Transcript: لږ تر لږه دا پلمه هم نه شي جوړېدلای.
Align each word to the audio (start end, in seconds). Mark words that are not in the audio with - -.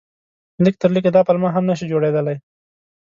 لږ 0.63 0.75
تر 0.81 0.89
لږه 0.95 1.11
دا 1.15 1.21
پلمه 1.27 1.49
هم 1.55 1.63
نه 1.69 1.75
شي 1.79 1.85
جوړېدلای. 1.91 2.37